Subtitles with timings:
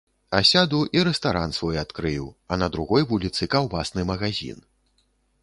[0.37, 4.59] Асяду і рэстаран свой адкрыю, а на другой вуліцы каўбасны магазін.